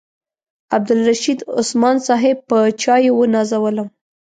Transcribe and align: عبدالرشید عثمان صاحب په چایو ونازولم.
عبدالرشید 0.75 1.39
عثمان 1.59 1.97
صاحب 2.07 2.37
په 2.49 2.57
چایو 2.81 3.13
ونازولم. 3.21 3.87